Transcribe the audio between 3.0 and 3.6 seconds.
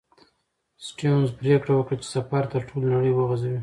وغځوي.